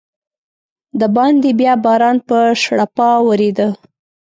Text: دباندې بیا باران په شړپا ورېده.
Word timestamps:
دباندې 0.99 1.51
بیا 1.59 1.73
باران 1.85 2.17
په 2.27 2.37
شړپا 2.61 3.09
ورېده. 3.27 3.67